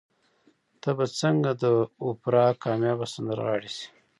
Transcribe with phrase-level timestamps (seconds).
[0.81, 1.63] ته به څنګه د
[2.05, 3.85] اوپرا کاميابه سندرغاړې شې؟